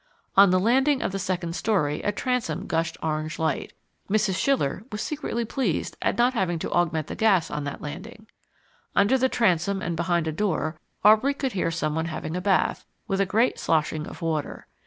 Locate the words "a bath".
12.35-12.83